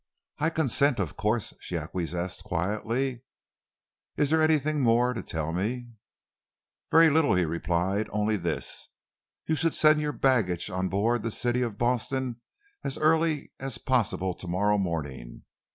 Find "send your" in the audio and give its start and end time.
9.75-10.11